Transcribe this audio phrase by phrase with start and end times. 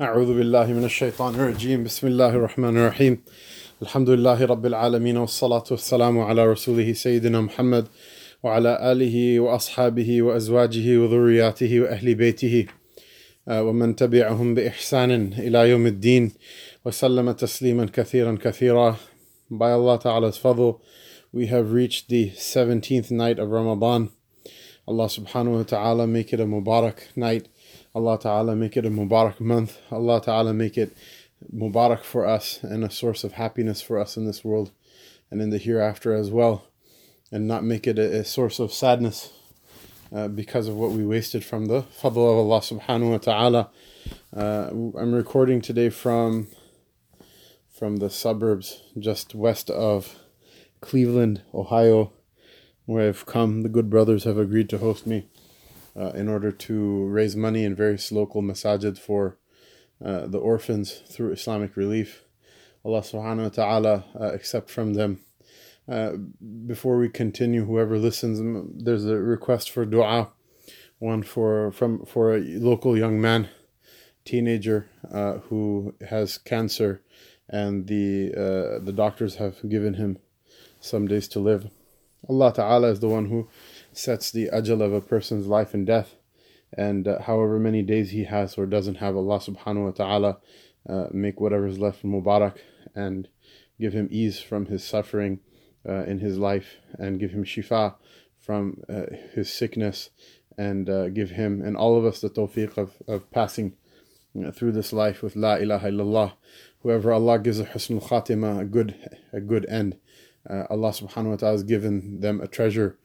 [0.00, 3.22] أعوذ بالله من الشيطان الرجيم بسم الله الرحمن الرحيم
[3.82, 7.86] الحمد لله رب العالمين والصلاة والسلام على رسوله سيدنا محمد
[8.42, 12.66] وعلى آله وأصحابه وأزواجه وذرياته وأهل بيته
[13.48, 16.32] آه، ومن تبعهم بإحسان إلى يوم الدين
[16.84, 18.96] وسلم تسليما كثيرا كثيرا
[19.50, 20.80] By Allah Ta'ala's fadl,
[21.30, 24.08] we have reached the 17th night of Ramadan.
[24.88, 27.48] Allah Subhanahu wa Ta'ala make it a Mubarak night.
[27.94, 29.78] Allah Ta'ala make it a Mubarak month.
[29.90, 30.96] Allah Ta'ala make it
[31.52, 34.70] Mubarak for us and a source of happiness for us in this world
[35.30, 36.66] and in the hereafter as well.
[37.32, 39.32] And not make it a, a source of sadness
[40.14, 43.70] uh, because of what we wasted from the fadl of Allah Subhanahu wa Ta'ala.
[44.36, 44.68] Uh,
[44.98, 46.48] I'm recording today from
[47.76, 50.16] from the suburbs just west of
[50.80, 52.12] Cleveland, Ohio,
[52.84, 53.62] where I've come.
[53.62, 55.26] The good brothers have agreed to host me
[55.96, 59.38] uh, in order to raise money in various local masajid for
[60.04, 62.24] uh, the orphans through Islamic relief.
[62.84, 65.20] Allah subhanahu wa ta'ala uh, accept from them.
[65.88, 66.12] Uh,
[66.66, 68.40] before we continue, whoever listens,
[68.84, 70.30] there's a request for dua,
[70.98, 73.48] one for from for a local young man,
[74.24, 77.02] teenager uh, who has cancer
[77.50, 80.18] and the uh, the doctors have given him
[80.78, 81.68] some days to live.
[82.28, 83.48] Allah Ta'ala is the one who
[83.92, 86.16] sets the ajal of a person's life and death,
[86.72, 90.38] and uh, however many days he has or doesn't have, Allah Subhanahu wa Ta'ala
[90.88, 92.58] uh, make whatever is left Mubarak
[92.94, 93.28] and
[93.80, 95.40] give him ease from his suffering
[95.88, 97.94] uh, in his life and give him shifa
[98.38, 99.02] from uh,
[99.34, 100.10] his sickness
[100.58, 103.74] and uh, give him and all of us the tawfiq of, of passing
[104.54, 106.32] through this life with La ilaha illallah.
[106.82, 108.94] Whoever Allah gives a husnul khatima, a good,
[109.32, 109.96] a good end,
[110.48, 112.98] uh, Allah subhanahu wa ta'ala has given them a treasure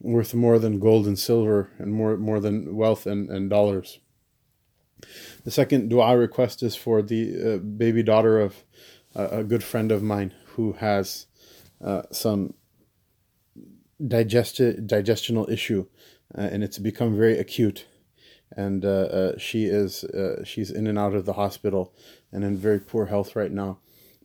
[0.00, 4.00] worth more than gold and silver and more, more than wealth and, and dollars.
[5.44, 8.64] The second dua request is for the uh, baby daughter of
[9.14, 11.26] uh, a good friend of mine who has
[11.82, 12.54] uh, some
[14.02, 15.86] digesti- digestional issue
[16.36, 17.86] uh, and it's become very acute
[18.56, 20.04] and uh, uh, she is
[20.44, 21.92] she's in and out of the hospital
[22.32, 23.78] and in very poor health right now.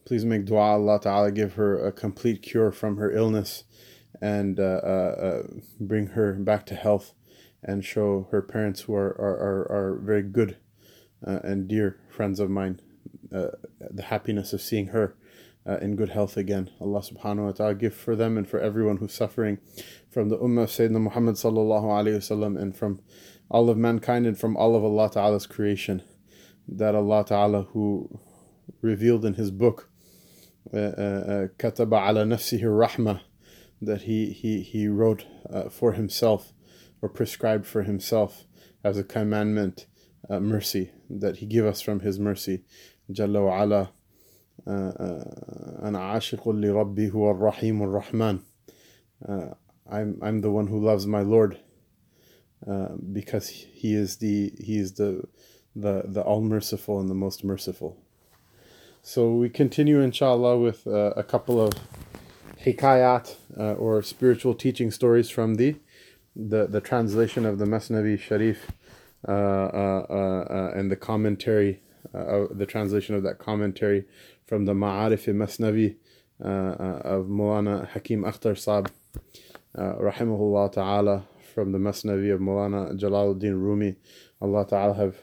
[0.05, 3.63] Please make dua Allah Ta'ala give her a complete cure from her illness
[4.21, 5.43] and uh, uh, uh,
[5.79, 7.13] bring her back to health
[7.63, 10.57] and show her parents who are, are, are, are very good
[11.21, 12.79] and dear friends of mine
[13.29, 15.15] the happiness of seeing her
[15.81, 16.69] in good health again.
[16.79, 19.59] Allah subhanahu wa ta'ala give for them and for everyone who's suffering
[20.09, 22.99] from the ummah of Sayyidina Muhammad sallallahu alayhi wasallam and from
[23.49, 26.03] all of mankind and from all of Allah Ta'ala's creation.
[26.67, 28.19] That Allah Ta'ala who
[28.81, 29.89] revealed in His book,
[30.73, 33.21] Kataba ala nafsihi rahmah,
[33.80, 36.52] that he, he, he wrote uh, for Himself
[37.02, 38.46] or prescribed for Himself
[38.82, 39.86] as a commandment
[40.28, 42.64] uh, mercy, that He give us from His mercy.
[43.10, 43.92] Jalla wa ala.
[44.66, 48.40] أنا عاشق لربي هو الرحيم الرحمن.
[49.88, 51.60] I'm I'm the one who loves my Lord
[52.66, 55.22] uh, because he is the he is the
[55.76, 57.96] the the all merciful and the most merciful.
[59.02, 61.72] So we continue inshallah with uh, a couple of
[62.65, 65.75] hikayat uh, or spiritual teaching stories from the
[66.35, 68.71] the, the translation of the Masnavi Sharif
[69.27, 71.81] uh, uh, and the commentary
[72.13, 74.05] the translation of that commentary
[74.45, 75.95] from the Ma'arif Masnavi
[76.39, 78.89] of Mulana Hakim Akhtar Saab
[79.75, 81.23] rahimahullah ta'ala
[81.53, 83.95] from the Masnavi of Mulana Jalaluddin Rumi.
[84.41, 85.17] Allah Ta'ala have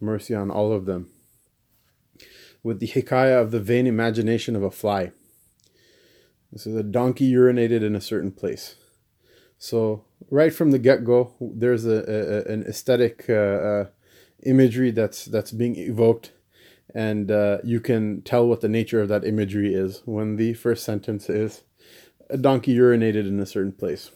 [0.00, 1.08] mercy on all of them.
[2.62, 5.12] With the hikayah of the vain imagination of a fly.
[6.52, 8.74] This is a donkey urinated in a certain place.
[9.58, 12.04] So, right from the get go, there's a,
[12.48, 13.86] a, an aesthetic uh, uh,
[14.44, 16.32] imagery that's, that's being evoked,
[16.94, 20.84] and uh, you can tell what the nature of that imagery is when the first
[20.84, 21.62] sentence is
[22.30, 24.10] a donkey urinated in a certain place.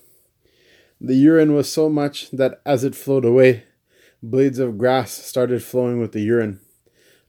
[1.01, 3.65] The urine was so much that as it flowed away,
[4.23, 6.61] blades of grass started flowing with the urine.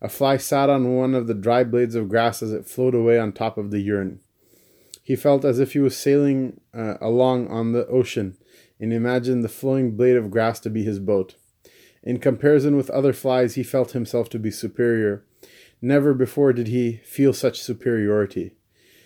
[0.01, 3.19] A fly sat on one of the dry blades of grass as it flowed away
[3.19, 4.19] on top of the urine.
[5.05, 8.37] He felt as if he was sailing uh, along on the ocean
[8.79, 11.35] and imagined the flowing blade of grass to be his boat.
[12.01, 15.23] In comparison with other flies, he felt himself to be superior.
[15.79, 18.53] Never before did he feel such superiority.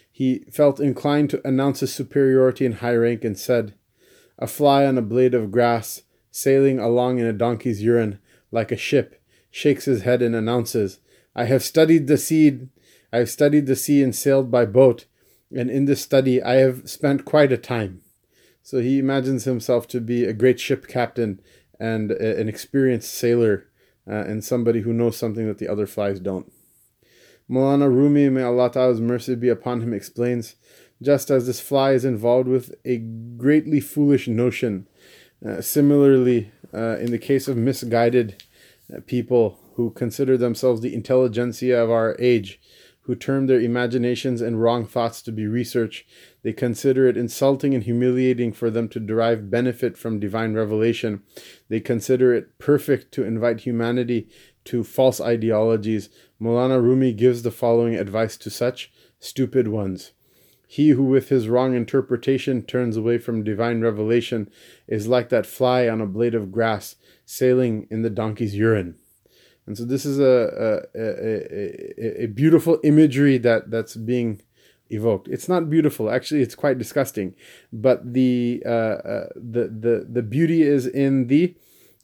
[0.09, 3.73] He felt inclined to announce his superiority in high rank and said,
[4.37, 8.19] a fly on a blade of grass, sailing along in a donkey's urine
[8.53, 10.99] like a ship, shakes his head and announces,
[11.35, 12.69] I have studied the sea,
[13.11, 15.05] I have studied the sea and sailed by boat,
[15.55, 18.01] and in this study I have spent quite a time.
[18.61, 21.41] So he imagines himself to be a great ship captain
[21.79, 23.67] and an experienced sailor
[24.07, 26.51] uh, and somebody who knows something that the other flies don't.
[27.49, 30.55] Maulana Rumi, may Allah Ta'ala's mercy be upon him, explains
[31.01, 34.87] just as this fly is involved with a greatly foolish notion.
[35.45, 38.43] Uh, similarly, uh, in the case of misguided
[38.93, 42.59] uh, people who consider themselves the intelligentsia of our age,
[43.09, 46.05] who term their imaginations and wrong thoughts to be research,
[46.43, 51.23] they consider it insulting and humiliating for them to derive benefit from divine revelation.
[51.69, 54.29] They consider it perfect to invite humanity
[54.65, 56.09] to false ideologies.
[56.39, 60.11] Maulana Rumi gives the following advice to such stupid ones.
[60.67, 64.51] He who with his wrong interpretation turns away from divine revelation
[64.87, 66.95] is like that fly on a blade of grass
[67.25, 68.99] sailing in the donkey's urine.
[69.69, 74.41] And so this is a, a, a, a, beautiful imagery that, that's being
[74.89, 75.27] evoked.
[75.27, 77.35] It's not beautiful, actually, it's quite disgusting.
[77.71, 81.55] But the, uh, uh, the, the, the beauty is in the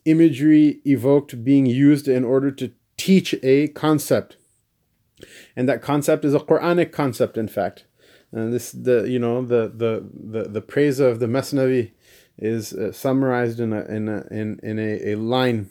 [0.05, 4.37] imagery evoked being used in order to teach a concept.
[5.55, 7.85] And that concept is a Quranic concept, in fact.
[8.31, 11.91] And this the you know the the the, the praise of the Masnavi
[12.37, 15.69] is uh, summarized in a in a in, in a, a line.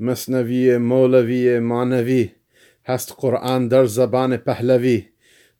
[0.00, 2.34] Masnavi Molavi Manavi
[2.82, 5.08] hast Quran dar zaban pahlavi.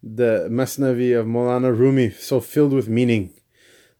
[0.02, 3.32] The Masnavi of Maulana Rumi, so filled with meaning,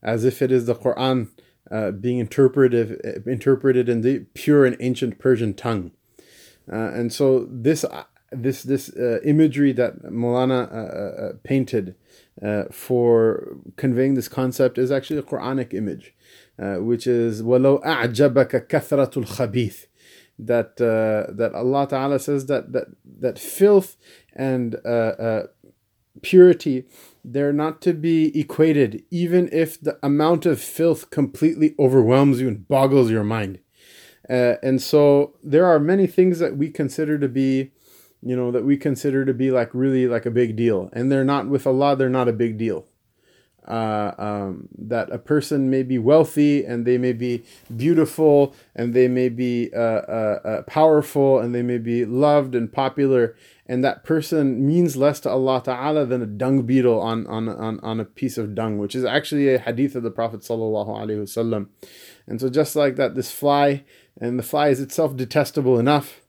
[0.02, 1.28] as if it is the Quran
[1.70, 5.90] uh, being interpreted interpreted in the pure and ancient Persian tongue.
[6.70, 7.84] Uh, and so this
[8.30, 11.94] this this uh, imagery that Molana uh, uh, uh, painted
[12.42, 16.14] uh, for conveying this concept is actually a Quranic image,
[16.58, 19.86] uh, which is وَلَوْ أَعْجَبَكَ كَثْرَةُ الْخَبِيثِ
[20.45, 22.87] That uh, that Allah Ta'ala says that that
[23.19, 23.97] that filth
[24.33, 25.43] and uh, uh,
[26.21, 26.85] purity
[27.23, 32.67] they're not to be equated even if the amount of filth completely overwhelms you and
[32.67, 33.59] boggles your mind
[34.27, 37.71] and so there are many things that we consider to be
[38.21, 40.89] you know, that we consider to be like really like a big deal.
[40.93, 42.85] And they're not, with Allah, they're not a big deal.
[43.67, 47.43] Uh, um, that a person may be wealthy and they may be
[47.77, 52.73] beautiful and they may be uh, uh, uh, powerful and they may be loved and
[52.73, 53.35] popular
[53.71, 57.79] and that person means less to Allah Ta'ala than a dung beetle on, on, on,
[57.79, 61.21] on a piece of dung, which is actually a hadith of the Prophet Sallallahu Alaihi
[61.21, 61.69] Wasallam.
[62.27, 63.85] And so just like that, this fly,
[64.19, 66.19] and the fly is itself detestable enough,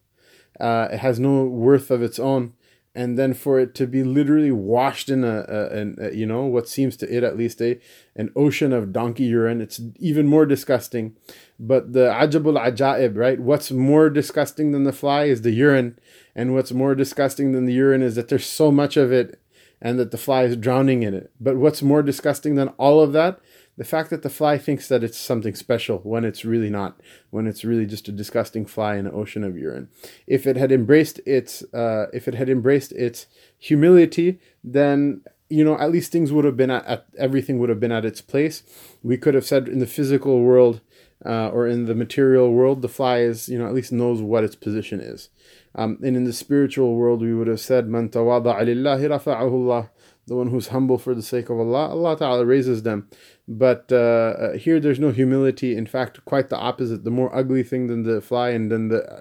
[0.60, 2.52] uh, it has no worth of its own
[2.94, 6.68] and then for it to be literally washed in a, a, a, you know what
[6.68, 7.80] seems to it at least a
[8.14, 9.60] an ocean of donkey urine.
[9.60, 11.16] It's even more disgusting.
[11.58, 13.40] But the ajabul ajaib right?
[13.40, 15.98] What's more disgusting than the fly is the urine.
[16.34, 19.40] And what's more disgusting than the urine is that there's so much of it
[19.80, 21.30] and that the fly is drowning in it.
[21.40, 23.40] But what's more disgusting than all of that
[23.78, 27.46] the fact that the fly thinks that it's something special when it's really not, when
[27.46, 29.88] it's really just a disgusting fly in an ocean of urine.
[30.26, 33.26] If it had embraced its, uh, if it had embraced its
[33.58, 37.80] humility, then you know at least things would have been at, at everything would have
[37.80, 38.62] been at its place.
[39.02, 40.80] We could have said in the physical world.
[41.24, 44.42] Uh, or in the material world, the fly is, you know, at least knows what
[44.42, 45.28] its position is.
[45.72, 49.90] Um, and in the spiritual world, we would have said, "Man tawada'a lillahi rafa'ahu Allah."
[50.26, 53.08] The one who's humble for the sake of Allah, Allah Ta'ala raises them.
[53.48, 55.76] But uh, uh, here there's no humility.
[55.76, 57.02] In fact, quite the opposite.
[57.02, 59.20] The more ugly thing than the fly and then the uh,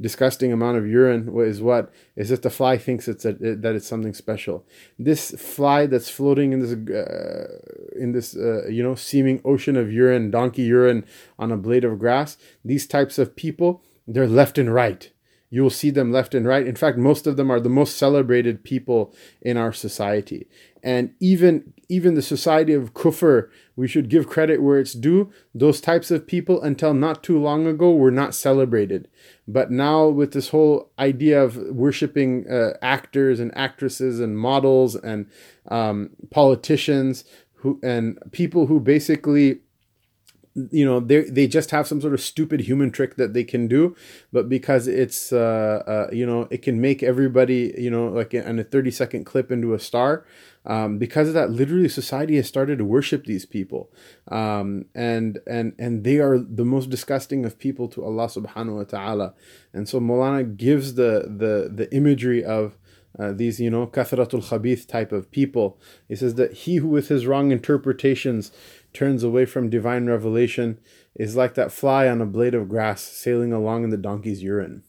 [0.00, 3.86] disgusting amount of urine is what is that the fly thinks it's a, that it's
[3.86, 4.64] something special.
[4.98, 7.58] This fly that's floating in this uh,
[7.98, 11.04] in this uh, you know seeming ocean of urine, donkey urine
[11.38, 12.38] on a blade of grass.
[12.64, 15.10] These types of people, they're left and right
[15.50, 16.66] you will see them left and right.
[16.66, 20.48] In fact, most of them are the most celebrated people in our society.
[20.82, 25.30] And even even the society of kufr, we should give credit where it's due.
[25.52, 29.08] Those types of people, until not too long ago, were not celebrated.
[29.48, 35.26] But now, with this whole idea of worshiping uh, actors and actresses and models and
[35.68, 39.60] um, politicians who and people who basically
[40.54, 43.68] you know they they just have some sort of stupid human trick that they can
[43.68, 43.94] do
[44.32, 48.58] but because it's uh, uh, you know it can make everybody you know like in
[48.58, 50.26] a 30 second clip into a star
[50.66, 53.92] um, because of that literally society has started to worship these people
[54.28, 58.84] um, and and and they are the most disgusting of people to Allah subhanahu wa
[58.84, 59.34] ta'ala
[59.72, 62.76] and so Molana gives the the the imagery of
[63.18, 65.78] uh, these, you know, kathratul khabith type of people.
[66.08, 68.52] He says that he who with his wrong interpretations
[68.92, 70.78] turns away from divine revelation
[71.14, 74.82] is like that fly on a blade of grass sailing along in the donkey's urine.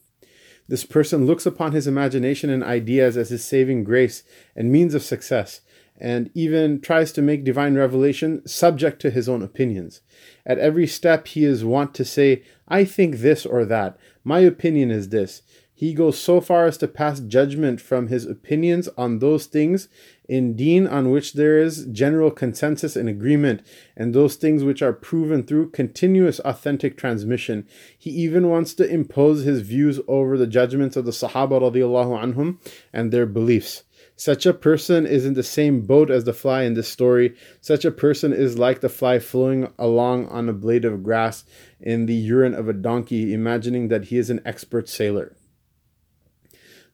[0.68, 4.22] This person looks upon his imagination and ideas as his saving grace
[4.56, 5.60] and means of success,
[5.98, 10.00] and even tries to make divine revelation subject to his own opinions.
[10.46, 13.98] At every step, he is wont to say, I think this or that.
[14.24, 15.42] My opinion is this.
[15.82, 19.88] He goes so far as to pass judgment from his opinions on those things
[20.28, 24.92] in deen on which there is general consensus and agreement, and those things which are
[24.92, 27.66] proven through continuous authentic transmission.
[27.98, 32.58] He even wants to impose his views over the judgments of the Sahaba radiallahu anhum
[32.92, 33.82] and their beliefs.
[34.14, 37.34] Such a person is in the same boat as the fly in this story.
[37.60, 41.42] Such a person is like the fly flowing along on a blade of grass
[41.80, 45.34] in the urine of a donkey, imagining that he is an expert sailor.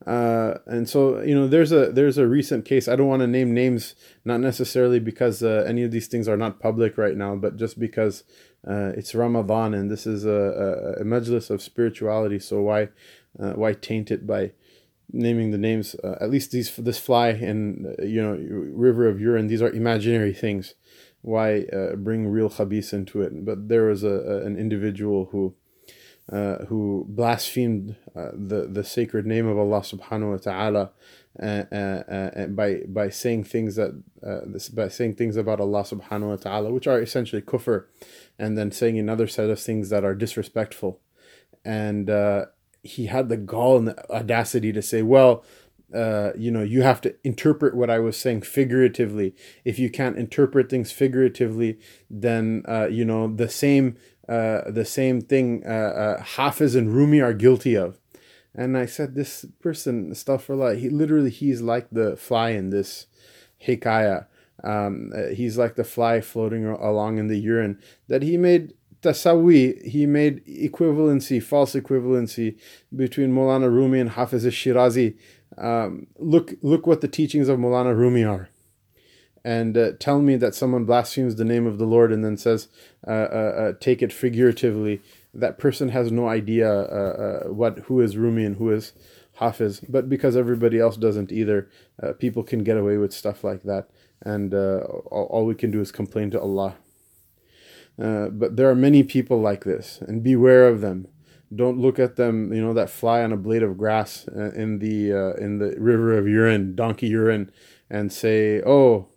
[0.07, 3.27] Uh, and so you know there's a there's a recent case i don't want to
[3.27, 7.35] name names not necessarily because uh, any of these things are not public right now
[7.35, 8.23] but just because
[8.67, 12.89] uh, it's ramadan and this is a, a, a majlis of spirituality so why
[13.41, 14.53] uh, why taint it by
[15.13, 15.95] naming the names.
[16.03, 18.35] Uh, at least these this fly and uh, you know
[18.75, 19.47] river of urine.
[19.47, 20.75] These are imaginary things.
[21.23, 21.65] Why
[21.97, 23.45] bring real khabis into it?
[23.45, 25.55] But there was a, a an individual who.
[26.31, 30.91] Uh, who blasphemed uh, the the sacred name of Allah Subhanahu wa Taala
[31.41, 34.03] uh, by by saying things that
[34.47, 37.87] this, by saying things about Allah Subhanahu wa Taala, which are essentially kufr,
[38.39, 41.01] and then saying another set of things that are disrespectful,
[41.65, 42.11] and
[42.83, 45.43] he had the gall and the audacity to say, well,
[45.95, 49.35] uh, you know, you have to interpret what I was saying figuratively.
[49.65, 51.79] If you can't interpret things figuratively,
[52.11, 53.97] then uh, you know the same
[54.29, 57.99] uh, the same thing uh, uh, Hafiz and Rumi are guilty of.
[58.55, 63.07] And I said, this person, stuff astaghfirullah, he literally he's like the fly in this
[63.67, 64.27] hikayah.
[64.65, 69.85] Um, uh, he's like the fly floating along in the urine that he made tasawi,
[69.87, 72.59] he made equivalency, false equivalency
[72.95, 75.17] between Molana Rumi and Hafiz al-Shirazi.
[75.61, 78.49] Um, look, look what the teachings of Molana Rumi are.
[79.45, 82.69] And uh, tell me that someone blasphemes the name of the Lord and then says,
[83.07, 85.01] uh, uh, uh take it figuratively.
[85.33, 88.93] That person has no idea uh, uh, what who is Rumi and who is
[89.35, 89.81] Hafiz.
[89.81, 91.69] But because everybody else doesn't either,
[92.19, 93.89] people can get away with stuff like that.
[94.23, 96.77] And all, all we can do is complain to Allah.
[97.97, 101.07] But there are many people like this, and beware of them.
[101.55, 104.81] Don't look at them, you know, that fly on a blade of grass uh, in
[104.81, 107.51] the uh, in the river of urine, donkey urine,
[107.89, 109.09] and say, "Oh,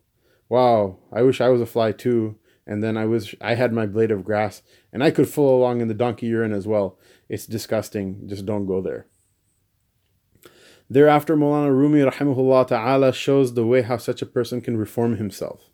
[0.47, 3.85] wow, I wish I was a fly too." And then I was, I had my
[3.85, 4.61] blade of grass,
[4.93, 6.97] and I could follow along in the donkey urine as well.
[7.27, 8.27] It's disgusting.
[8.27, 9.07] Just don't go there.
[10.89, 15.70] Thereafter, Maulana Rumi rahimahullah ta'ala shows the way how such a person can reform himself.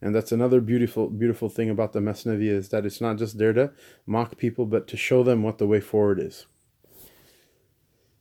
[0.00, 3.52] And that's another beautiful, beautiful thing about the Masnavi is that it's not just there
[3.54, 3.72] to
[4.06, 6.46] mock people, but to show them what the way forward is.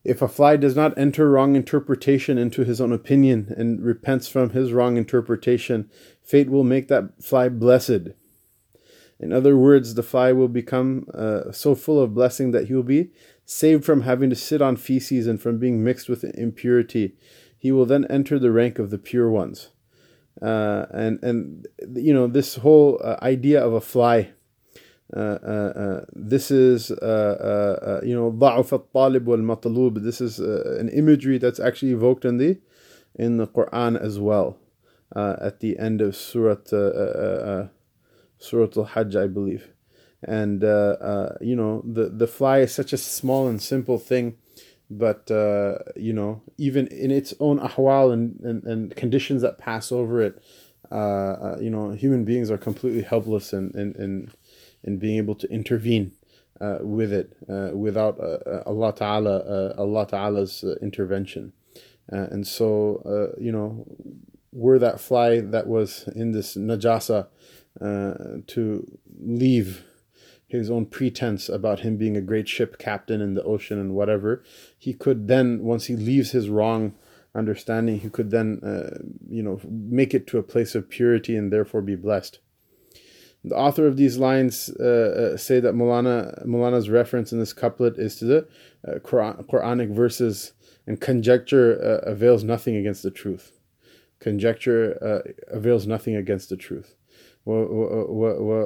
[0.04, 4.52] If a fly does not enter wrong interpretation into his own opinion and repents from
[4.52, 5.90] his wrong interpretation,
[6.22, 8.10] fate will make that fly blessed.
[9.20, 12.84] In other words, the fly will become uh, so full of blessing that he will
[12.84, 13.12] be
[13.46, 17.16] saved from having to sit on feces and from being mixed with impurity.
[17.58, 19.72] He will then enter the rank of the pure ones
[20.43, 24.31] uh, and and you know this whole uh, idea of a fly.
[25.15, 30.03] Uh, uh, uh this is uh, you know ضعف الطالب والمطلوب.
[30.03, 32.59] This is an imagery that's actually evoked in the
[33.17, 34.57] in the Quran as well.
[35.15, 36.57] at the end of Surah
[38.39, 39.69] Surah Al-Hajj, I believe,
[40.23, 40.63] and
[41.43, 44.37] you know the the fly is such a small and simple thing
[44.90, 49.92] but uh, you know even in its own ahwal and, and, and conditions that pass
[49.92, 50.42] over it
[50.92, 54.32] uh, uh, you know human beings are completely helpless in in, in,
[54.84, 56.12] in being able to intervene
[56.62, 61.54] uh, with it uh, without uh, Allah Ta'ala Allah Ta'ala's intervention.
[62.08, 63.86] And so you know
[64.52, 67.28] were that fly that was in this najasa
[68.48, 69.84] to leave
[70.48, 74.44] his own pretense about him being a great ship captain in the ocean and whatever,
[74.78, 76.94] he could then, once he leaves his wrong
[77.34, 78.98] understanding, he could then, uh,
[79.28, 82.40] you know, make it to a place of purity and therefore be blessed.
[83.44, 88.00] The author of these lines uh, uh, say that Mulana, Mulana's reference in this couplet
[88.00, 88.48] is to the
[88.88, 90.54] uh, Quran, Quranic verses,
[90.88, 93.52] and conjecture uh, avails nothing against the truth.
[94.20, 96.96] Conjecture uh, avails nothing against the truth.
[97.47, 98.57] وإن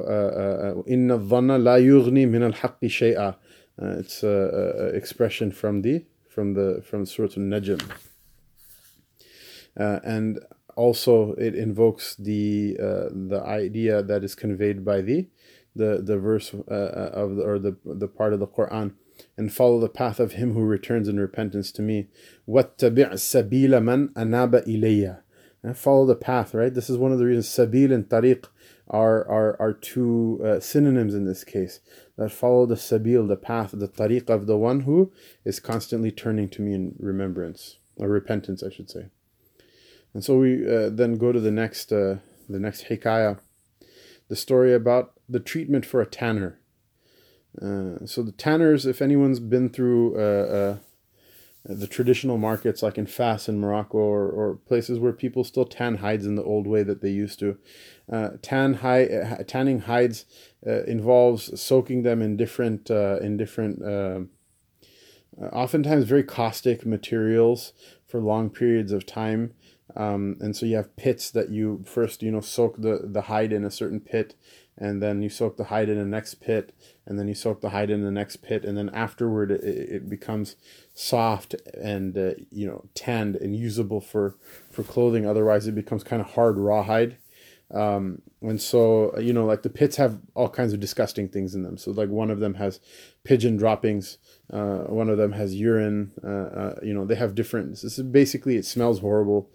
[1.11, 3.35] الظن لا يغني من الحق شيئا
[3.77, 7.81] it's an expression from the from the from Surah Al-Najm
[9.79, 10.39] uh, and
[10.75, 15.27] also it invokes the uh, the idea that is conveyed by the
[15.75, 18.93] the the verse uh, of the, or the the part of the Quran
[19.37, 22.07] and follow the path of him who returns in repentance to me
[22.47, 25.21] وَاتَّبِعْ سَبِيلَ مَنْ أَنَابَ إِلَيَّ
[25.62, 26.72] and follow the path, right?
[26.72, 28.46] This is one of the reasons sabil and tariq
[28.88, 31.80] are, are, are two uh, synonyms in this case
[32.16, 35.12] that follow the sabil, the path, the tariq of the one who
[35.44, 39.06] is constantly turning to me in remembrance or repentance, I should say.
[40.12, 42.16] And so we uh, then go to the next uh,
[42.48, 43.38] the next hikayah,
[44.28, 46.58] the story about the treatment for a tanner.
[47.60, 50.76] Uh, so the tanners, if anyone's been through uh, uh,
[51.64, 55.96] the traditional markets like in Fas in Morocco or, or places where people still tan
[55.96, 57.58] hides in the old way that they used to.
[58.10, 60.24] Uh, tan hide, uh, tanning hides
[60.66, 64.20] uh, involves soaking them in different uh, in different uh,
[65.40, 67.72] uh, oftentimes very caustic materials
[68.06, 69.54] for long periods of time.
[69.96, 73.52] Um, and so you have pits that you first you know soak the, the hide
[73.52, 74.36] in a certain pit
[74.78, 76.72] and then you soak the hide in the next pit
[77.06, 80.08] and then you soak the hide in the next pit and then afterward it, it
[80.08, 80.54] becomes
[81.00, 84.36] soft and uh, you know tanned and usable for
[84.70, 85.26] for clothing.
[85.26, 87.16] Otherwise it becomes kind of hard rawhide.
[87.72, 91.62] Um, and so you know like the pits have all kinds of disgusting things in
[91.62, 91.78] them.
[91.78, 92.80] So like one of them has
[93.24, 94.18] pigeon droppings
[94.52, 96.26] uh, one of them has urine uh,
[96.62, 99.50] uh you know they have different this is basically it smells horrible.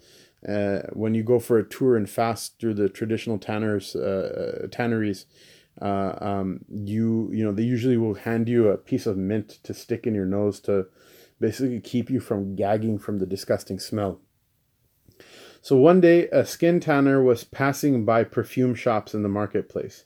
[0.46, 4.66] Uh, when you go for a tour and Fas through the traditional tanners uh, uh,
[4.68, 5.26] tanneries,
[5.80, 9.72] uh, um, you you know they usually will hand you a piece of mint to
[9.72, 10.86] stick in your nose to
[11.40, 14.20] basically keep you from gagging from the disgusting smell.
[15.60, 20.04] So one day, a skin tanner was passing by perfume shops in the marketplace.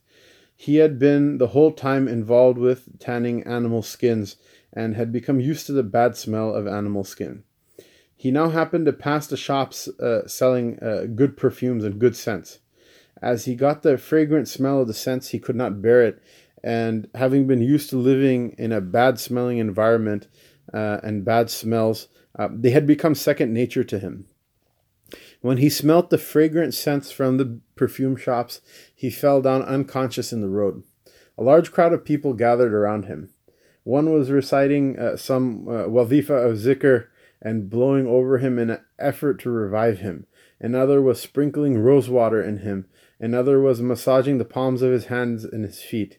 [0.56, 4.36] He had been the whole time involved with tanning animal skins
[4.72, 7.44] and had become used to the bad smell of animal skin.
[8.14, 12.58] He now happened to pass the shops uh, selling uh, good perfumes and good scents.
[13.22, 16.22] As he got the fragrant smell of the scents, he could not bear it,
[16.62, 20.28] and having been used to living in a bad smelling environment
[20.72, 22.08] uh, and bad smells,
[22.38, 24.26] uh, they had become second nature to him.
[25.40, 28.60] When he smelt the fragrant scents from the perfume shops,
[28.94, 30.82] he fell down unconscious in the road.
[31.38, 33.30] A large crowd of people gathered around him.
[33.82, 37.06] One was reciting uh, some uh, wazifa of zikr
[37.40, 40.26] and blowing over him in an effort to revive him.
[40.60, 42.86] Another was sprinkling rosewater in him.
[43.18, 46.18] Another was massaging the palms of his hands and his feet.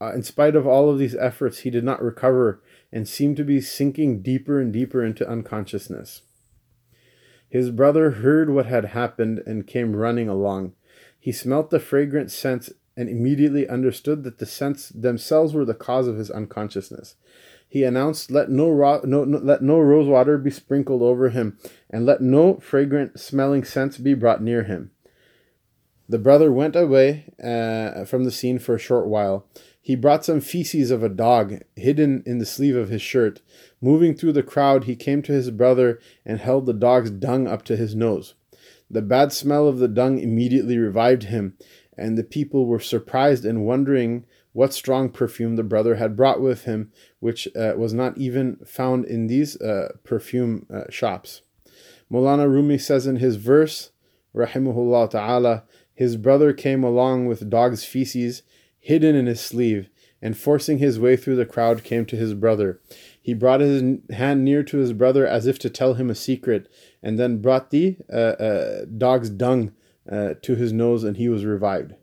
[0.00, 3.44] Uh, in spite of all of these efforts, he did not recover and seemed to
[3.44, 6.22] be sinking deeper and deeper into unconsciousness.
[7.48, 10.74] His brother heard what had happened and came running along.
[11.18, 16.08] He smelt the fragrant scents and immediately understood that the scents themselves were the cause
[16.08, 17.16] of his unconsciousness
[17.68, 21.58] he announced, "Let no, ro- no, no let no rose water be sprinkled over him,
[21.90, 24.92] and let no fragrant smelling scents be brought near him."
[26.08, 29.46] The brother went away uh, from the scene for a short while.
[29.86, 33.40] He brought some feces of a dog hidden in the sleeve of his shirt.
[33.80, 37.64] Moving through the crowd, he came to his brother and held the dog's dung up
[37.66, 38.34] to his nose.
[38.90, 41.56] The bad smell of the dung immediately revived him,
[41.96, 46.64] and the people were surprised and wondering what strong perfume the brother had brought with
[46.64, 51.42] him, which uh, was not even found in these uh, perfume uh, shops.
[52.10, 53.92] Mulana Rumi says in his verse,
[54.34, 55.62] Rahimahullah Ta'ala,
[55.94, 58.42] his brother came along with dog's feces
[58.86, 59.88] hidden in his sleeve,
[60.22, 62.80] and forcing his way through the crowd came to his brother.
[63.20, 66.68] He brought his hand near to his brother as if to tell him a secret,
[67.02, 69.72] and then brought the uh, uh, dog's dung
[70.10, 71.94] uh, to his nose, and he was revived.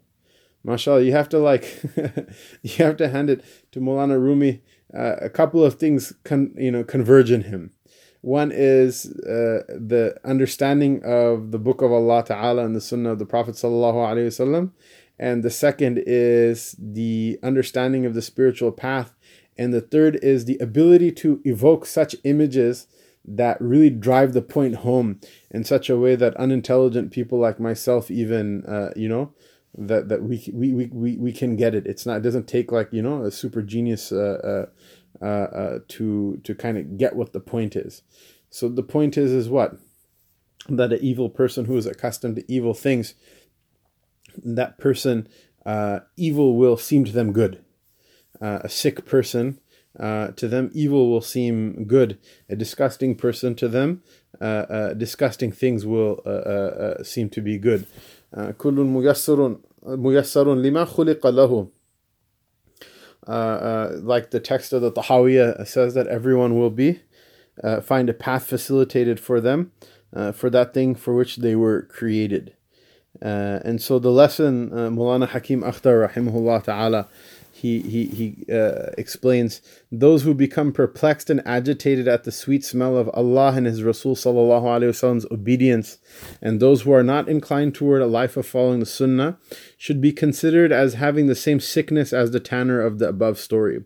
[0.66, 1.82] Mashallah you have to like
[2.62, 4.62] you have to hand it to Mulana Rumi.
[4.94, 7.72] Uh, a couple of things con- you know converge in him.
[8.22, 13.20] One is uh, the understanding of the book of Allah Ta'ala and the sunnah of
[13.20, 14.72] the Prophet Sallallahu Alaihi Wasallam
[15.20, 19.14] and the second is the understanding of the spiritual path
[19.58, 22.88] and the third is the ability to evoke such images
[23.26, 25.20] that really drive the point home
[25.52, 29.34] in such a way that unintelligent people like myself even uh, you know
[29.76, 31.88] that that we we, we, we, we can get it.
[31.88, 34.68] It's not it doesn't take like you know a super genius uh,
[35.22, 38.04] uh, uh, uh to to kind of get what the point is.
[38.50, 39.78] So the point is is what
[40.70, 43.16] that an evil person who is accustomed to evil things,
[44.45, 45.29] that person
[45.67, 47.65] uh, evil will seem to them good.
[48.41, 49.59] Uh, a sick person
[49.99, 52.19] uh, to them evil will seem good.
[52.49, 54.03] A disgusting person to them
[54.41, 57.87] uh, uh, disgusting things will uh, seem to be good.
[58.59, 61.69] كل ميسر ميسر لما خلق له
[63.27, 67.01] uh, uh, like the text of the Tahawiyah says that everyone will be
[67.63, 69.73] uh, find a path facilitated for them
[70.35, 72.55] for that thing for which they were created.
[73.22, 77.08] and so the lesson uh, Mulana Hakim Akhtar rahimahullah ta'ala
[77.64, 82.98] he he he uh, explains those who become perplexed and agitated at the sweet smell
[82.98, 85.98] of Allah and His Rasul sallallahu alaihi wasallam's obedience,
[86.42, 89.38] and those who are not inclined toward a life of following the Sunnah,
[89.78, 93.86] should be considered as having the same sickness as the tanner of the above story.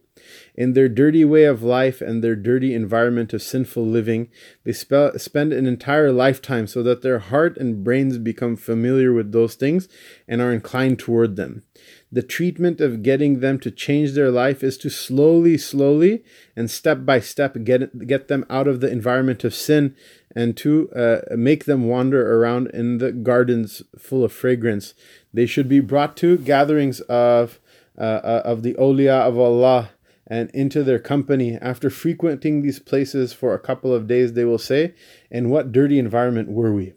[0.56, 4.30] In their dirty way of life and their dirty environment of sinful living,
[4.64, 9.32] they spe- spend an entire lifetime so that their heart and brains become familiar with
[9.32, 9.88] those things
[10.28, 11.64] and are inclined toward them.
[12.12, 16.24] The treatment of getting them to change their life is to slowly, slowly,
[16.56, 19.96] and step by step get, get them out of the environment of sin
[20.36, 24.94] and to uh, make them wander around in the gardens full of fragrance.
[25.34, 27.60] They should be brought to gatherings of,
[27.98, 29.92] uh, uh of the awliya of Allah
[30.30, 31.58] and into their company.
[31.58, 34.94] After frequenting these places for a couple of days, they will say,
[35.32, 36.94] In what dirty environment were we?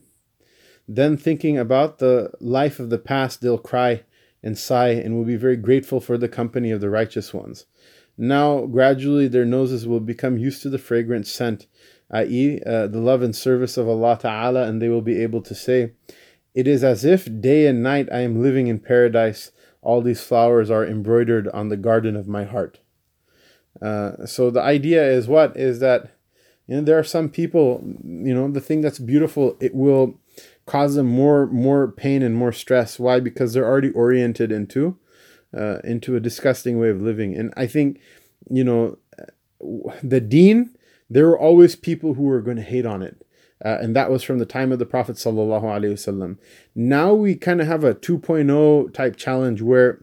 [0.89, 4.03] Then, thinking about the life of the past, they'll cry
[4.43, 7.67] and sigh and will be very grateful for the company of the righteous ones.
[8.19, 11.67] Now, gradually, their noses will become used to the fragrant scent,
[12.11, 15.55] i.e., uh, the love and service of Allah Ta'ala, and they will be able to
[15.55, 15.93] say,
[16.55, 19.53] It is as if day and night I am living in paradise.
[19.83, 22.81] All these flowers are embroidered on the garden of my heart.
[23.81, 25.57] Uh, so the idea is what?
[25.57, 26.17] Is that
[26.67, 30.21] you know there are some people you know the thing that's beautiful it will
[30.67, 32.99] cause them more more pain and more stress.
[32.99, 33.21] Why?
[33.21, 34.99] Because they're already oriented into
[35.57, 37.37] uh, into a disgusting way of living.
[37.37, 38.01] And i think
[38.49, 38.99] you know
[40.03, 40.71] the deen
[41.09, 43.27] there were always people who were going to hate on it.
[43.63, 46.39] Uh, and that was from the time of the prophet sallallahu alaihi wasallam
[46.75, 50.01] now we kind of have a 2.0 type challenge where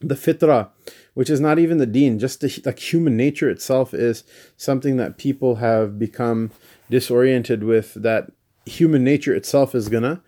[0.00, 0.68] the fitra
[1.16, 4.22] which is not even the deen, just the, like human nature itself is
[4.58, 6.50] something that people have become
[6.90, 8.30] disoriented with, that
[8.66, 10.20] human nature itself is gonna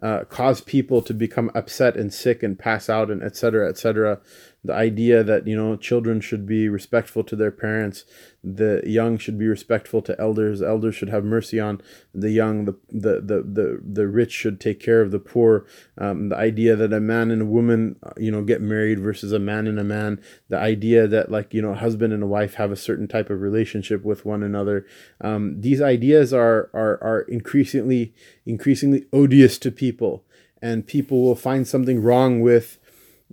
[0.00, 4.20] uh, cause people to become upset and sick and pass out and etc etc
[4.66, 8.04] the idea that you know children should be respectful to their parents
[8.46, 11.80] the young should be respectful to elders elders should have mercy on
[12.14, 15.66] the young the the the the, the rich should take care of the poor.
[15.98, 19.32] Um, the idea that a man and a woman uh, you know get married versus
[19.32, 22.54] a man and a man the idea that like you know husband and a wife
[22.54, 24.86] have a certain type of relationship with one another.
[25.20, 30.24] Um, these ideas are are are increasingly increasingly odious to people
[30.62, 32.78] and people will find something wrong with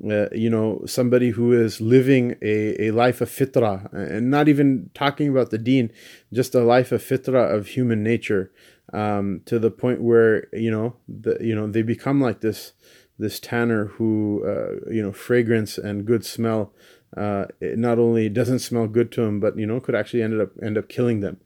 [0.09, 4.89] uh, you know, somebody who is living a, a life of fitra, and not even
[4.93, 5.91] talking about the deen,
[6.31, 8.51] just a life of fitra of human nature,
[8.91, 12.73] um, to the point where you know, the you know, they become like this
[13.19, 16.73] this tanner who uh, you know, fragrance and good smell.
[17.15, 20.49] Uh, not only doesn't smell good to them, but you know, could actually end up
[20.63, 21.37] end up killing them.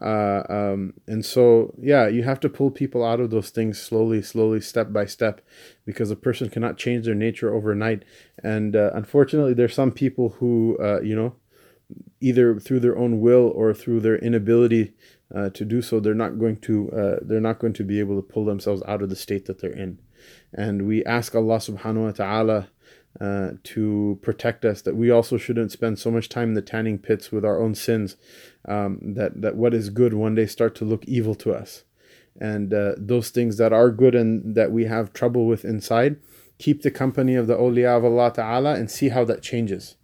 [0.00, 4.22] Uh, um, and so, yeah, you have to pull people out of those things slowly,
[4.22, 5.40] slowly, step by step,
[5.84, 8.04] because a person cannot change their nature overnight.
[8.42, 11.34] And uh, unfortunately, there's some people who, uh, you know,
[12.20, 14.92] either through their own will or through their inability
[15.34, 18.16] uh, to do so, they're not going to, uh, they're not going to be able
[18.16, 19.98] to pull themselves out of the state that they're in.
[20.52, 22.68] And we ask Allah Subhanahu wa Taala
[23.20, 26.98] uh, to protect us, that we also shouldn't spend so much time in the tanning
[26.98, 28.16] pits with our own sins,
[28.66, 31.84] um, that, that what is good one day start to look evil to us.
[32.40, 36.16] And uh, those things that are good and that we have trouble with inside,
[36.58, 39.96] keep the company of the awliya of Allah Ta'ala and see how that changes.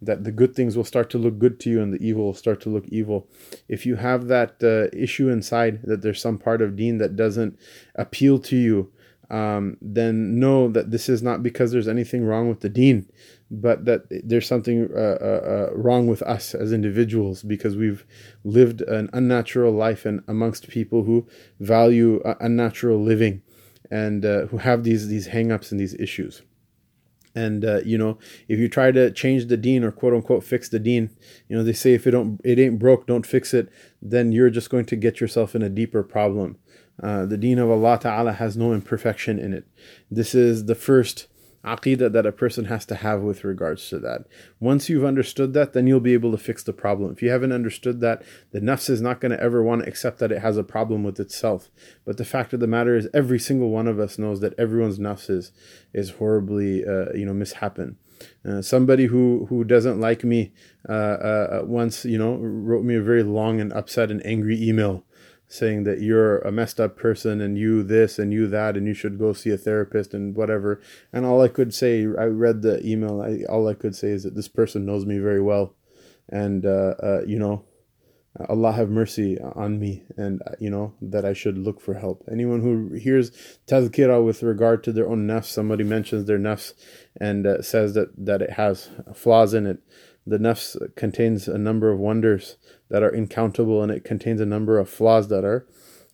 [0.00, 2.34] That the good things will start to look good to you and the evil will
[2.34, 3.28] start to look evil.
[3.68, 7.58] If you have that uh, issue inside, that there's some part of deen that doesn't
[7.94, 8.92] appeal to you,
[9.32, 13.10] um, then know that this is not because there's anything wrong with the deen,
[13.50, 18.04] but that there's something uh, uh, uh, wrong with us as individuals because we've
[18.44, 21.26] lived an unnatural life and amongst people who
[21.58, 23.42] value uh, unnatural living
[23.90, 26.42] and uh, who have these these hangups and these issues.
[27.34, 28.18] And uh, you know,
[28.48, 31.08] if you try to change the deen or quote unquote fix the deen,
[31.48, 33.70] you know they say if it don't it ain't broke, don't fix it.
[34.02, 36.58] Then you're just going to get yourself in a deeper problem.
[37.02, 39.66] Uh, the deen of Allah Ta'ala has no imperfection in it.
[40.10, 41.26] This is the first
[41.64, 44.24] aqidah that a person has to have with regards to that.
[44.58, 47.12] Once you've understood that, then you'll be able to fix the problem.
[47.12, 50.18] If you haven't understood that, the nafs is not going to ever want to accept
[50.18, 51.70] that it has a problem with itself.
[52.04, 54.98] But the fact of the matter is, every single one of us knows that everyone's
[54.98, 55.52] nafs is,
[55.92, 57.96] is horribly, uh, you know, mishappen.
[58.48, 60.52] Uh, somebody who who doesn't like me
[60.88, 65.04] uh, uh, once, you know, wrote me a very long and upset and angry email
[65.52, 68.94] saying that you're a messed up person and you this and you that and you
[68.94, 70.80] should go see a therapist and whatever.
[71.12, 73.20] And all I could say, I read the email.
[73.20, 75.74] I, all I could say is that this person knows me very well,
[76.28, 77.66] and uh, uh, you know,
[78.48, 82.24] Allah have mercy on me and you know that I should look for help.
[82.30, 83.30] Anyone who hears
[83.66, 86.72] tazkirah with regard to their own nafs, somebody mentions their nafs
[87.20, 89.80] and uh, says that, that it has flaws in it.
[90.26, 92.56] The nafs contains a number of wonders
[92.88, 95.66] that are incountable and it contains a number of flaws that are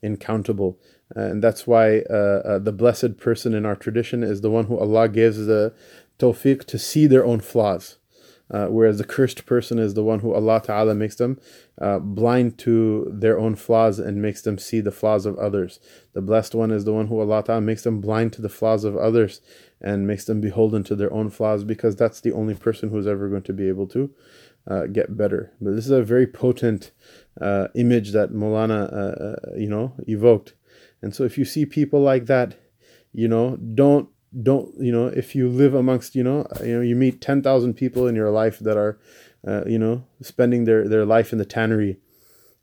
[0.03, 0.79] incountable.
[1.15, 4.79] And that's why uh, uh, the blessed person in our tradition is the one who
[4.79, 5.75] Allah gives the
[6.19, 7.97] tawfiq to see their own flaws.
[8.51, 11.39] Uh, whereas the cursed person is the one who Allah Ta'ala makes them
[11.81, 15.81] uh, blind to their own flaws and makes them see the flaws of others.
[16.15, 18.85] The blessed one is the one who Allah Ta'ala makes them blind to the flaws
[18.85, 19.43] of others
[19.81, 23.29] and makes them beholden to their own flaws because that's the only person who's ever
[23.29, 24.11] going to be able to
[24.67, 25.53] uh, get better.
[25.61, 26.91] But this is a very potent
[27.41, 30.55] uh, image that Molana, uh, uh, you know, evoked.
[31.03, 32.57] And so if you see people like that,
[33.13, 34.09] you know, don't
[34.43, 38.07] don't you know if you live amongst you know you know you meet 10,000 people
[38.07, 38.99] in your life that are
[39.47, 41.99] uh, you know spending their their life in the tannery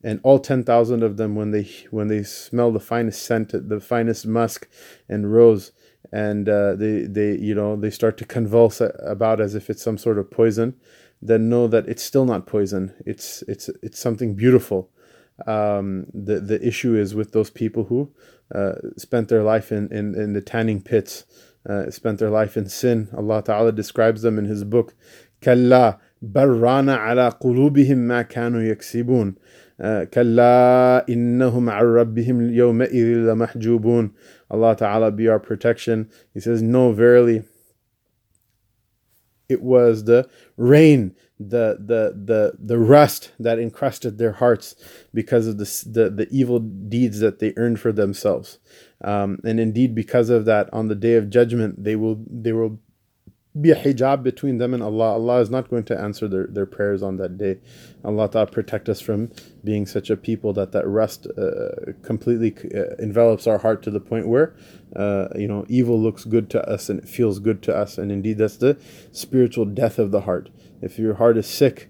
[0.03, 4.27] and all 10,000 of them when they when they smell the finest scent the finest
[4.27, 4.67] musk
[5.09, 5.71] and rose
[6.11, 9.97] and uh, they they you know they start to convulse about as if it's some
[9.97, 10.75] sort of poison
[11.21, 12.93] then know that it's still not poison.
[13.05, 14.89] It's it's it's something beautiful.
[15.47, 18.11] Um, the the issue is with those people who
[18.53, 21.25] uh, spent their life in, in, in the tanning pits
[21.68, 23.08] uh, spent their life in sin.
[23.16, 24.94] Allah Ta'ala describes them in His book.
[25.42, 29.34] كلا بران على قلوبهم ما كانوا يكسبون
[30.12, 34.10] كلا إنهم عن ربهم يومئذ لمحجوبون
[34.50, 36.10] Allah Ta'ala be our protection.
[36.34, 37.44] He says, No, verily,
[39.48, 44.75] it was the rain, the the the the rust that encrusted their hearts
[45.13, 48.59] because of the the, the evil deeds that they earned for themselves.
[49.03, 52.79] Um, and indeed, because of that, on the day of judgment, they will they will
[53.59, 55.13] be a hijab between them and Allah.
[55.13, 57.57] Allah is not going to answer their, their prayers on that day.
[58.03, 59.31] Allah Ta'ala protect us from
[59.63, 64.01] being such a people that that rust uh, completely uh, envelops our heart to the
[64.01, 64.55] point where,
[64.95, 67.97] uh, you know, evil looks good to us and it feels good to us.
[67.97, 68.77] And indeed, that's the
[69.11, 70.49] spiritual death of the heart.
[70.81, 71.89] If your heart is sick,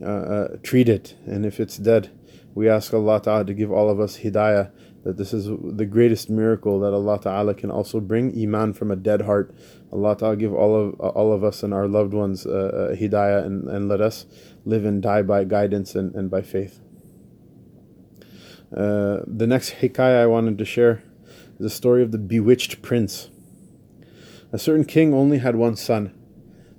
[0.00, 1.14] uh, uh, treat it.
[1.26, 2.10] And if it's dead,
[2.54, 4.70] we ask Allah Ta'ala to give all of us hidayah
[5.04, 8.96] that this is the greatest miracle that Allah Ta'ala can also bring iman from a
[8.96, 9.54] dead heart.
[9.92, 13.44] Allah Ta'ala give all of all of us and our loved ones uh, uh, hidayah
[13.44, 14.26] and, and let us
[14.64, 16.80] live and die by guidance and, and by faith.
[18.74, 21.02] Uh, the next hikayah I wanted to share
[21.54, 23.28] is the story of the bewitched prince.
[24.52, 26.14] A certain king only had one son.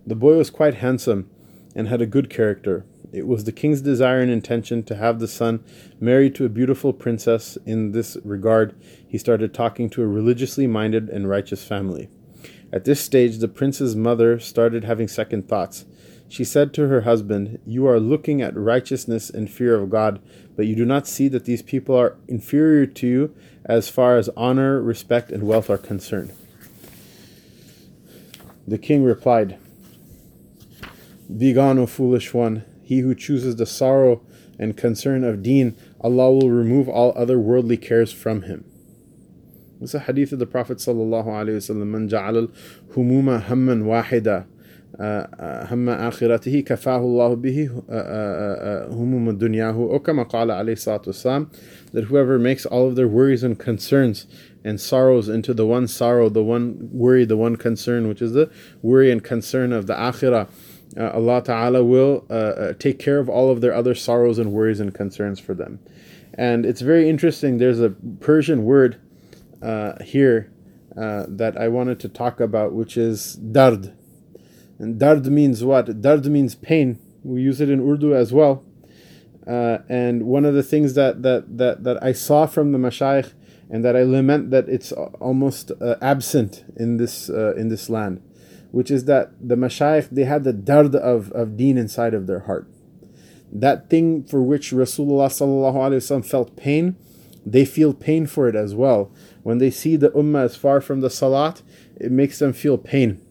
[0.06, 1.30] The boy was quite handsome
[1.76, 2.86] and had a good character.
[3.12, 5.64] It was the king's desire and intention to have the son
[6.00, 7.58] married to a beautiful princess.
[7.66, 8.76] In this regard,
[9.08, 12.10] he started talking to a religiously minded and righteous family.
[12.74, 15.86] At this stage, the prince's mother started having second thoughts.
[16.28, 20.20] She said to her husband, You are looking at righteousness and fear of God,
[20.56, 24.30] but you do not see that these people are inferior to you as far as
[24.36, 26.34] honor, respect, and wealth are concerned.
[28.68, 29.58] The king replied,
[31.34, 32.64] Begone, O foolish one.
[32.84, 34.22] He who chooses the sorrow
[34.60, 38.64] and concern of deen, Allah will remove all other worldly cares from him.
[39.80, 41.88] This is a hadith of the Prophet sallallahu alaihi wasallam.
[41.88, 42.54] Man ja'al
[42.94, 44.46] humuma hamman wahida
[44.98, 49.78] uh, uh, hamma akhiratihi kafahu Allah bihi uh, humum dunyahu.
[49.78, 54.28] Or kama qala alayhi that whoever makes all of their worries and concerns
[54.64, 58.50] and sorrows into the one sorrow, the one worry, the one concern, which is the
[58.82, 60.48] worry and concern of the akhirah
[60.98, 64.52] uh, Allah Ta'ala will uh, uh, take care of all of their other sorrows and
[64.52, 65.80] worries and concerns for them.
[66.34, 67.58] And it's very interesting.
[67.58, 69.00] There's a Persian word
[69.62, 70.52] uh, here
[70.98, 73.94] uh, that I wanted to talk about, which is dard.
[74.80, 76.02] And dard means what?
[76.02, 77.00] Dard means pain.
[77.24, 78.64] We use it in Urdu as well.
[79.46, 83.34] Uh, and one of the things that, that, that, that I saw from the mashayikh
[83.70, 85.72] and that I lament that it's almost
[86.02, 88.22] absent in this, in this land
[88.76, 92.42] which is that the mashayikh, they had the dard of, of deen inside of their
[92.42, 92.68] heart.
[93.50, 96.98] That thing for which Rasulullah felt pain,
[97.46, 99.14] they feel pain for it as well.
[99.44, 101.62] When they see the ummah is far from the salat,
[101.96, 103.22] it makes them feel pain.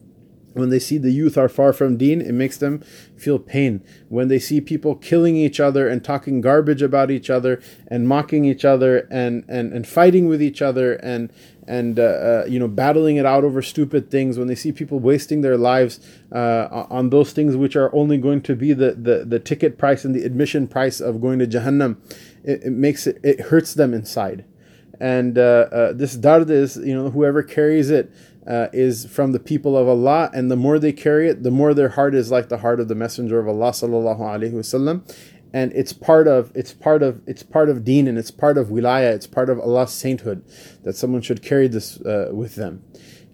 [0.55, 2.81] When they see the youth are far from deen, it makes them
[3.17, 3.83] feel pain.
[4.09, 8.45] When they see people killing each other and talking garbage about each other and mocking
[8.45, 11.33] each other and, and, and fighting with each other and,
[11.67, 14.99] and uh, uh, you know battling it out over stupid things when they see people
[14.99, 16.01] wasting their lives
[16.33, 20.05] uh, on those things which are only going to be the, the, the ticket price
[20.05, 21.97] and the admission price of going to jahannam
[22.45, 24.45] it, it makes it it hurts them inside.
[25.01, 28.13] And uh, uh, this dard is you know whoever carries it
[28.47, 31.75] uh, is from the people of Allah, and the more they carry it, the more
[31.75, 35.03] their heart is like the heart of the Messenger of Allah sallallahu alaihi wasallam,
[35.55, 38.69] and it's part of it's part of it's part of deen and it's part of
[38.69, 40.45] wilaya it's part of allah's sainthood
[40.83, 42.83] that someone should carry this uh, with them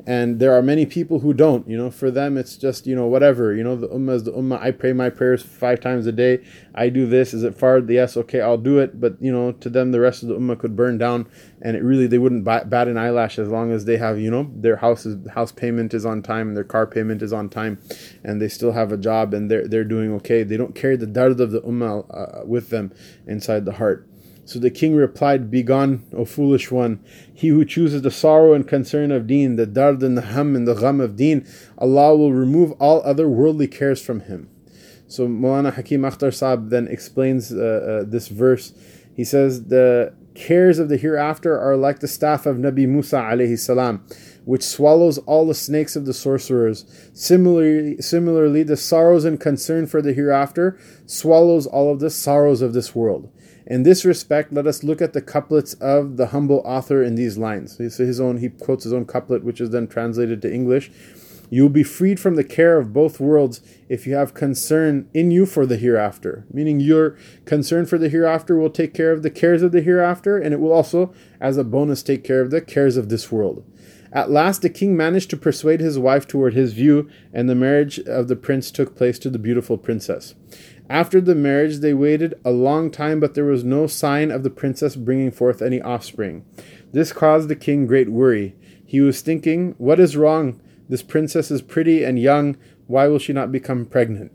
[0.06, 3.06] and there are many people who don't you know for them it's just you know
[3.06, 6.12] whatever you know the ummah is the ummah i pray my prayers five times a
[6.12, 6.42] day
[6.74, 9.00] i do this is it far yes okay i'll do it.
[9.00, 11.28] But you know to them the rest of the ummah could burn down
[11.62, 14.50] and it really they wouldn't bat, an eyelash as long as they have you know
[14.54, 17.78] their house is, house payment is on time and their car payment is on time
[18.24, 20.42] and they still have a job and they're they're doing okay.
[20.42, 22.92] They don't carry the dard of the ummah uh, with them
[23.26, 24.09] inside the heart
[24.50, 26.98] so the king replied, Begone, O foolish one,
[27.32, 30.66] he who chooses the sorrow and concern of deen, the dard and the hum and
[30.66, 31.46] the gham of deen,
[31.78, 34.50] Allah will remove all other worldly cares from him.
[35.06, 38.72] So Mulana Hakim Akhtar Saab then explains uh, uh, this verse.
[39.14, 43.56] He says, The cares of the hereafter are like the staff of Nabi Musa alayhi
[43.56, 44.04] salam,
[44.44, 46.84] which swallows all the snakes of the sorcerers.
[47.14, 52.72] Similarly, similarly, the sorrows and concern for the hereafter swallows all of the sorrows of
[52.72, 53.32] this world.
[53.70, 57.38] In this respect, let us look at the couplets of the humble author in these
[57.38, 57.76] lines.
[57.76, 60.90] So his own, he quotes his own couplet, which is then translated to English.
[61.50, 65.30] You will be freed from the care of both worlds if you have concern in
[65.30, 66.46] you for the hereafter.
[66.52, 70.36] Meaning, your concern for the hereafter will take care of the cares of the hereafter,
[70.36, 73.64] and it will also, as a bonus, take care of the cares of this world.
[74.12, 78.00] At last, the king managed to persuade his wife toward his view, and the marriage
[78.00, 80.34] of the prince took place to the beautiful princess.
[80.90, 84.50] After the marriage, they waited a long time, but there was no sign of the
[84.50, 86.44] princess bringing forth any offspring.
[86.92, 88.56] This caused the king great worry.
[88.84, 90.60] He was thinking, What is wrong?
[90.88, 92.56] This princess is pretty and young.
[92.88, 94.32] Why will she not become pregnant?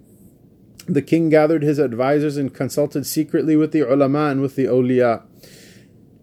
[0.88, 5.24] The king gathered his advisers and consulted secretly with the ulama and with the awliya.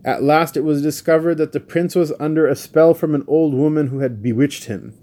[0.02, 3.52] At last it was discovered that the prince was under a spell from an old
[3.52, 4.94] woman who had bewitched him.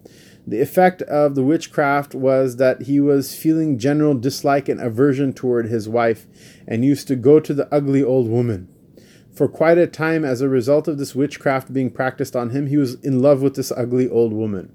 [0.49, 5.67] The effect of the witchcraft was that he was feeling general dislike and aversion toward
[5.67, 6.25] his wife
[6.67, 8.67] and used to go to the ugly old woman.
[9.31, 12.77] For quite a time, as a result of this witchcraft being practiced on him, he
[12.77, 14.71] was in love with this ugly old woman.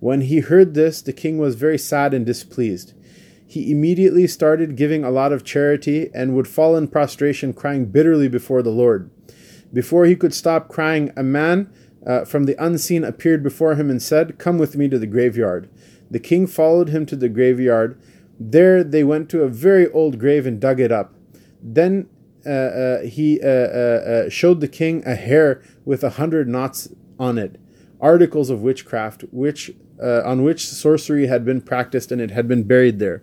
[0.00, 2.92] When he heard this, the king was very sad and displeased.
[3.46, 8.26] He immediately started giving a lot of charity and would fall in prostration, crying bitterly
[8.26, 9.08] before the Lord.
[9.72, 11.70] Before he could stop crying, a man
[12.06, 15.68] uh, from the unseen appeared before him and said, Come with me to the graveyard.
[16.10, 18.00] The king followed him to the graveyard.
[18.38, 21.14] There they went to a very old grave and dug it up.
[21.60, 22.08] Then
[22.46, 26.88] uh, uh, he uh, uh, uh, showed the king a hair with a hundred knots
[27.18, 27.60] on it,
[28.00, 32.98] articles of witchcraft, which on which sorcery had been practiced, and it had been buried
[32.98, 33.22] there.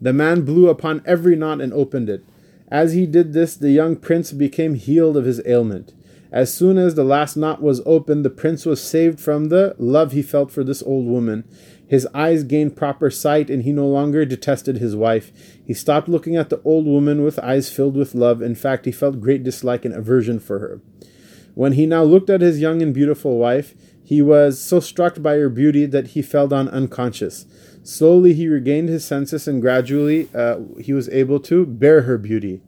[0.00, 2.24] The man blew upon every knot and opened it.
[2.68, 5.92] As he did this, the young prince became healed of his ailment.
[6.36, 10.12] As soon as the last knot was opened, the prince was saved from the love
[10.12, 11.44] he felt for this old woman.
[11.88, 15.32] His eyes gained proper sight, and he no longer detested his wife.
[15.64, 18.42] He stopped looking at the old woman with eyes filled with love.
[18.42, 20.82] In fact, he felt great dislike and aversion for her.
[21.54, 25.36] When he now looked at his young and beautiful wife, he was so struck by
[25.36, 27.46] her beauty that he fell down unconscious.
[27.82, 32.60] Slowly he regained his senses, and gradually uh, he was able to bear her beauty.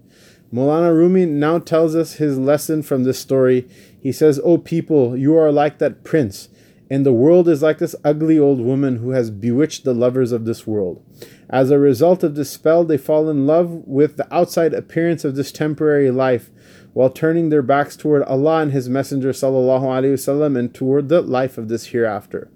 [0.54, 3.68] Molana Rumi now tells us his lesson from this story.
[4.00, 6.50] He says, O people, you are like that prince,
[6.92, 10.46] and the world is like this ugly old woman who has bewitched the lovers of
[10.46, 11.04] this world.
[11.50, 15.36] As a result of this spell, they fall in love with the outside appearance of
[15.36, 16.52] this temporary life,
[16.94, 21.68] while turning their backs toward Allah and His Messenger وسلم, and toward the life of
[21.68, 22.52] this hereafter.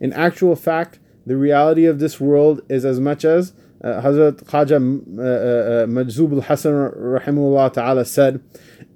[0.00, 3.54] In actual fact, the reality of this world is as much as uh,
[3.85, 8.43] Hazrat Khaja uh, uh, Majzub al rahimullah ta'ala said,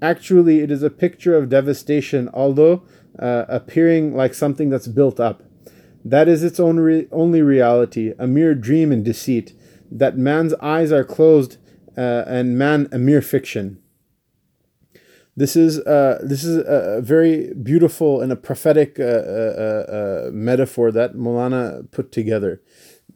[0.01, 2.83] Actually, it is a picture of devastation, although
[3.19, 5.43] uh, appearing like something that's built up.
[6.03, 9.53] That is its own re- only reality, a mere dream and deceit,
[9.91, 11.57] that man's eyes are closed
[11.97, 13.79] uh, and man a mere fiction.
[15.35, 20.91] This is uh, this is a very beautiful and a prophetic uh, uh, uh metaphor
[20.91, 22.61] that Molana put together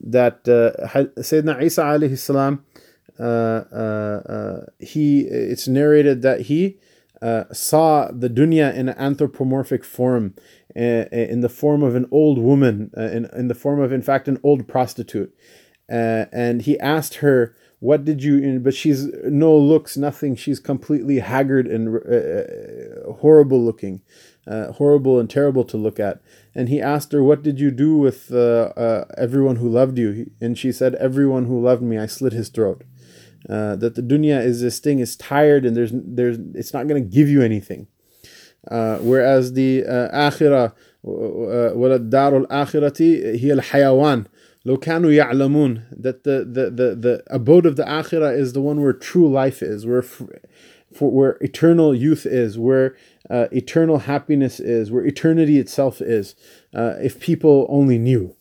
[0.04, 0.86] that uh,
[1.20, 2.64] Sayyidina Isa alayhi salam,
[3.18, 6.78] uh, uh, uh, he it's narrated that he
[7.22, 10.34] uh, saw the dunya in an anthropomorphic form,
[10.76, 14.28] uh, in the form of an old woman, in, in the form of, in fact,
[14.28, 15.34] an old prostitute.
[15.88, 20.36] and he asked her, What did you, but she's no looks, nothing.
[20.36, 21.98] She's completely haggard and
[23.20, 24.02] horrible looking,
[24.47, 26.21] horrible and terrible to look at
[26.55, 30.31] and he asked her, "What did you do with uh, uh, everyone who loved you?"
[30.41, 32.83] And she said, "Everyone who loved me, I slit his throat."
[33.47, 37.01] Uh, that the dunya is this thing is tired and there's there's it's not going
[37.01, 37.87] to give you anything.
[38.69, 44.25] Uh, whereas the uh, akhirah, uh, وَلَدَّارُ الْآخِرَةِ هِيَ الْحَيَوَانِ
[44.65, 48.81] لو كانوا يعلمون that the, the, the, the abode of the akhirah is the one
[48.81, 52.97] where true life is, where for where eternal youth is, where
[53.30, 56.34] uh, eternal happiness is, where eternity itself is,
[56.74, 58.36] uh, if people only knew.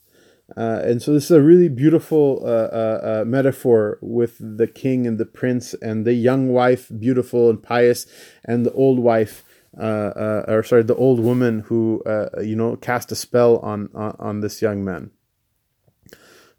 [0.57, 5.07] Uh, and so this is a really beautiful uh, uh, uh, metaphor with the king
[5.07, 8.05] and the prince and the young wife, beautiful and pious,
[8.43, 9.43] and the old wife,
[9.75, 12.03] or sorry, the old woman who
[12.41, 15.11] you know cast a spell on on, on this young man.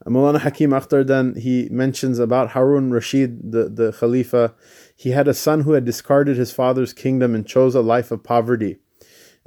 [0.06, 4.54] Mulana Hakim Akhtar then he mentions about Harun Rashid, the, the Khalifa.
[4.94, 8.22] He had a son who had discarded his father's kingdom and chose a life of
[8.22, 8.76] poverty.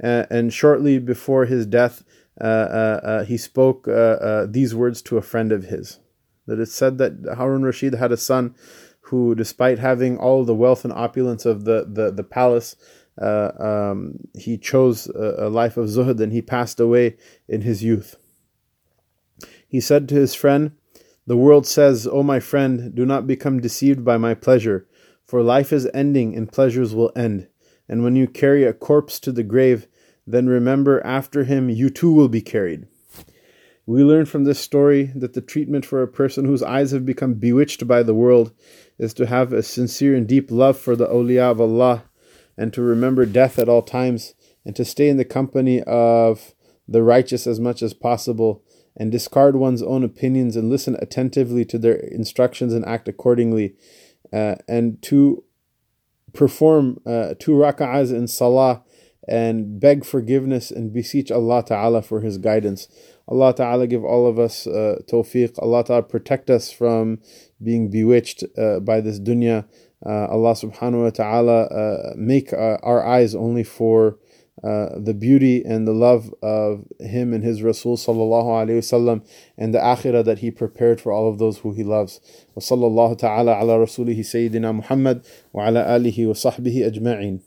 [0.02, 2.04] Uh, and shortly before his death,
[2.40, 6.00] uh, uh, uh he spoke uh, uh, these words to a friend of his.
[6.46, 8.54] That it's said that Harun Rashid had a son
[9.02, 12.76] who, despite having all the wealth and opulence of the, the, the palace,
[13.20, 17.16] um, he chose a, a life of zuhud and he passed away
[17.48, 18.16] in his youth.
[19.68, 20.72] He said to his friend,
[21.26, 24.88] The world says, O my friend, do not become deceived by my pleasure,
[25.24, 27.48] for life is ending and pleasures will end.
[27.88, 29.86] And when you carry a corpse to the grave,
[30.26, 32.86] then remember after him you too will be carried.
[33.86, 37.34] We learn from this story that the treatment for a person whose eyes have become
[37.34, 38.52] bewitched by the world
[38.98, 42.04] is to have a sincere and deep love for the awliya of Allah
[42.56, 44.34] and to remember death at all times
[44.66, 46.54] and to stay in the company of
[46.86, 48.62] the righteous as much as possible
[48.98, 53.74] and discard one's own opinions and listen attentively to their instructions and act accordingly,
[54.32, 55.44] uh, and to
[56.34, 58.82] perform uh, two rak'ahs in salah
[59.28, 62.88] and beg forgiveness and beseech Allah Ta'ala for His guidance.
[63.28, 65.58] Allah Ta'ala give all of us uh, tawfiq.
[65.58, 67.20] Allah Ta'ala protect us from
[67.62, 69.66] being bewitched uh, by this dunya.
[70.04, 74.18] Uh, Allah Subhanahu wa Ta'ala uh, make uh, our eyes only for
[74.64, 79.74] uh, the beauty and the love of him and his Rasul sallallahu alayhi wasallam and
[79.74, 82.20] the akhirah that he prepared for all of those who he loves.
[82.54, 87.40] Wa sallallahu ta'ala ala rasulihi sayyidina Muhammad wa ala alihi wa sahbihi ajma'in.